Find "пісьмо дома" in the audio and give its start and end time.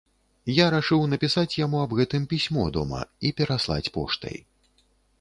2.33-3.05